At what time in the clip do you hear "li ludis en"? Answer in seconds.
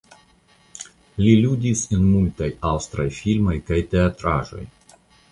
1.25-2.07